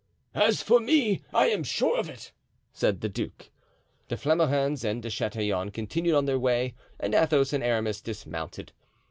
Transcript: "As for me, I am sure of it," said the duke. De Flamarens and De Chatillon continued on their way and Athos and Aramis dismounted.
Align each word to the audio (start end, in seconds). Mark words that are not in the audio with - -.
"As 0.33 0.63
for 0.63 0.79
me, 0.79 1.21
I 1.31 1.49
am 1.49 1.61
sure 1.63 1.99
of 1.99 2.09
it," 2.09 2.31
said 2.73 3.01
the 3.01 3.07
duke. 3.07 3.51
De 4.07 4.17
Flamarens 4.17 4.83
and 4.83 4.99
De 5.03 5.11
Chatillon 5.11 5.69
continued 5.69 6.15
on 6.15 6.25
their 6.25 6.39
way 6.39 6.73
and 6.99 7.13
Athos 7.13 7.53
and 7.53 7.63
Aramis 7.63 8.01
dismounted. 8.01 8.71